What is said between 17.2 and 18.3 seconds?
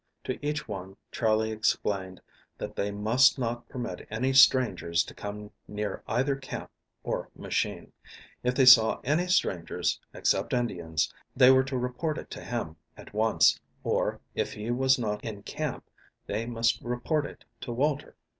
it to Walter.